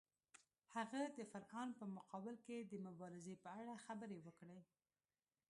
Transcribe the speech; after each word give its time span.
هغه 0.75 1.01
د 1.17 1.19
فرعون 1.31 1.69
په 1.79 1.85
مقابل 1.97 2.35
کې 2.45 2.57
د 2.59 2.73
مبارزې 2.85 3.35
په 3.43 3.49
اړه 3.59 3.73
خبرې 3.85 4.17
وکړې. 4.25 4.59